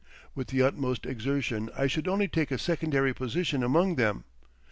[0.33, 4.23] With the utmost exertion I should only take a secondary position among them.